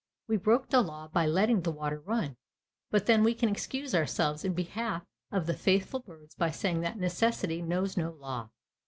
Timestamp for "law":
0.81-1.09, 8.09-8.49